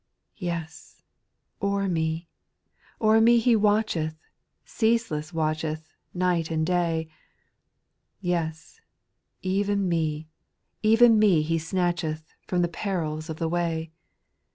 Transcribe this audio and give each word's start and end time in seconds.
2. 0.39 0.45
Yes 0.47 1.03
1 1.59 1.71
o'er 1.83 1.87
me, 1.87 2.27
o'er 2.99 3.21
me 3.21 3.37
He 3.37 3.55
watcheth. 3.55 4.17
Ceaseless 4.65 5.31
watcheth, 5.31 5.93
night 6.11 6.49
and 6.49 6.65
day; 6.65 7.07
Yes 8.19 8.81
I 8.81 8.87
even 9.49 9.87
me, 9.87 10.27
even 10.81 11.19
me 11.19 11.43
He 11.43 11.59
snatcheth 11.59 12.33
From 12.47 12.63
the 12.63 12.67
perils 12.67 13.29
of 13.29 13.37
the 13.37 13.47
way. 13.47 13.91